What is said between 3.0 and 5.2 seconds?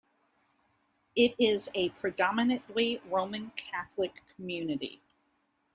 Roman Catholic Community.